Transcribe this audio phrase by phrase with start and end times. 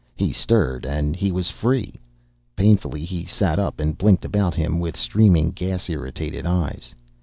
[0.15, 1.93] He stirred, and he was free.
[2.55, 6.95] Painfully, he sat up and blinked about him with streaming, gas irritated eyes.